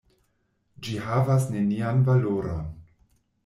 [0.87, 2.69] Ĝi havas nenian valoron.